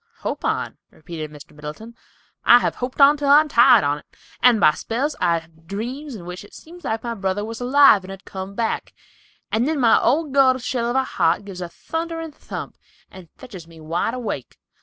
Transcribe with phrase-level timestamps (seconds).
[0.21, 1.51] "Hope on," repeated Mr.
[1.51, 1.93] Middleton.
[2.43, 4.03] "I have hoped on till I am tired on't,
[4.41, 8.03] and by spells I have dreams in which it seems like my brother was alive
[8.03, 8.95] and had come back,
[9.51, 12.77] and then my old gourd shell of a heart gives a thunderin' thump,
[13.11, 14.57] and fetches me up wide awake.